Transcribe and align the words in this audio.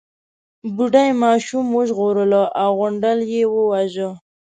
بوډۍ 0.75 1.09
ماشوم 1.23 1.65
وژغورلو 1.77 2.43
او 2.61 2.69
غونډل 2.79 3.19
يې 3.31 3.43
وواژه. 3.55 4.09